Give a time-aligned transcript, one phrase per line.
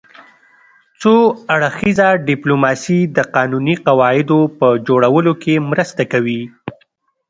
[1.01, 1.13] څو
[1.53, 6.41] اړخیزه ډیپلوماسي د قانوني قواعدو په جوړولو کې مرسته کوي